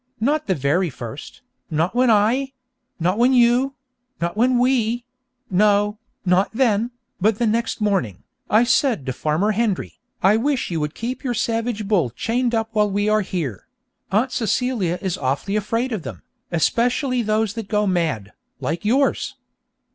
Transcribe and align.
Not 0.19 0.47
the 0.47 0.55
very 0.55 0.89
first, 0.89 1.41
not 1.69 1.93
when 1.93 2.09
I 2.09 2.53
not 2.99 3.19
when 3.19 3.33
you 3.33 3.75
not 4.19 4.35
when 4.35 4.57
we 4.57 5.05
no, 5.51 5.99
not 6.25 6.49
then, 6.53 6.89
but 7.19 7.37
the 7.37 7.45
next 7.45 7.81
morning, 7.81 8.23
I 8.49 8.63
said 8.63 9.05
to 9.05 9.13
Farmer 9.13 9.51
Hendry, 9.51 9.99
"I 10.23 10.37
wish 10.37 10.71
you 10.71 10.79
would 10.79 10.95
keep 10.95 11.23
your 11.23 11.35
savage 11.35 11.87
bull 11.87 12.09
chained 12.09 12.55
up 12.55 12.69
while 12.71 12.89
we 12.89 13.09
are 13.09 13.21
here; 13.21 13.67
Aunt 14.11 14.31
Celia 14.31 14.97
is 15.03 15.19
awfully 15.19 15.55
afraid 15.55 15.91
of 15.91 16.01
them, 16.01 16.23
especially 16.51 17.21
those 17.21 17.53
that 17.53 17.67
go 17.67 17.85
mad, 17.85 18.33
like 18.59 18.83
yours!" 18.83 19.35